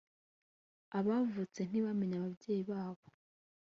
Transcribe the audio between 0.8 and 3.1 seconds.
abavutse ntibamenye ababyeyi babo